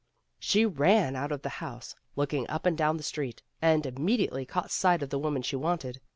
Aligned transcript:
She 0.39 0.65
ran 0.65 1.15
out 1.15 1.31
of 1.31 1.43
the 1.43 1.49
house, 1.61 1.93
looking 2.15 2.49
up 2.49 2.65
and 2.65 2.75
down 2.75 2.97
the 2.97 3.03
street, 3.03 3.43
and 3.61 3.85
immediately 3.85 4.47
caught 4.47 4.71
sight 4.71 5.03
of 5.03 5.11
the 5.11 5.19
woman 5.19 5.43
she 5.43 5.55
wanted. 5.57 6.01